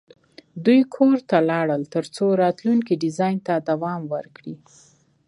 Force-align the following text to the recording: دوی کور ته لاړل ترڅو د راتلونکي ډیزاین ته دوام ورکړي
دوی 0.65 0.81
کور 0.95 1.17
ته 1.29 1.37
لاړل 1.49 1.81
ترڅو 1.95 2.25
د 2.33 2.39
راتلونکي 2.43 2.93
ډیزاین 3.03 3.37
ته 3.47 3.53
دوام 3.69 4.01
ورکړي 4.13 4.55